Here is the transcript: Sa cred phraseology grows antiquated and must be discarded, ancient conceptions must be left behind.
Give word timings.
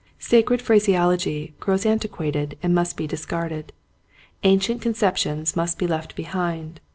Sa 0.17 0.37
cred 0.41 0.61
phraseology 0.61 1.53
grows 1.59 1.85
antiquated 1.85 2.57
and 2.63 2.73
must 2.73 2.97
be 2.97 3.05
discarded, 3.05 3.71
ancient 4.41 4.81
conceptions 4.81 5.55
must 5.55 5.77
be 5.77 5.85
left 5.85 6.15
behind. 6.15 6.79